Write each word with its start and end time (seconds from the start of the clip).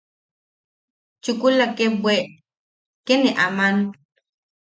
Chukula 1.23 1.65
kee 1.77 1.89
bwe... 2.01 2.15
kee 3.05 3.17
ne 3.21 3.29
aman... 3.45 3.75